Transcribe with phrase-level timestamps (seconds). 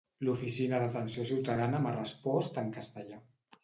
[0.27, 3.27] L'oficina d'atenció ciutadana m'ha respost en castellà.